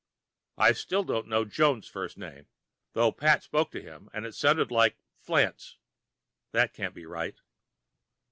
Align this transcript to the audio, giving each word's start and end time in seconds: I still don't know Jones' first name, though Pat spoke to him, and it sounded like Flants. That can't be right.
I 0.57 0.71
still 0.71 1.03
don't 1.03 1.27
know 1.27 1.45
Jones' 1.45 1.87
first 1.87 2.17
name, 2.17 2.47
though 2.93 3.11
Pat 3.11 3.43
spoke 3.43 3.69
to 3.69 3.83
him, 3.83 4.09
and 4.15 4.25
it 4.25 4.33
sounded 4.33 4.71
like 4.71 4.97
Flants. 5.23 5.75
That 6.53 6.73
can't 6.73 6.95
be 6.95 7.05
right. 7.05 7.37